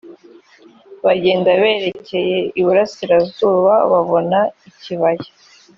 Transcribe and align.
bagenda 1.05 1.49
berekeye 1.61 2.37
iburasirazuba 2.59 3.73
babona 3.91 4.39
ikibaya 4.69 5.27